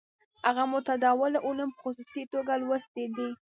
هغه 0.45 0.63
متداوله 0.73 1.39
علوم 1.47 1.69
په 1.73 1.79
خصوصي 1.83 2.23
توګه 2.33 2.53
لوستي 2.63 3.05
دي. 3.15 3.29